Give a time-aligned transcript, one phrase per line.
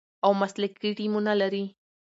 [0.25, 1.63] او مسلکي ټیمونه لري،